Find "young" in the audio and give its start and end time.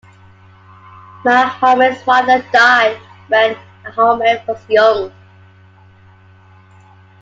4.67-5.13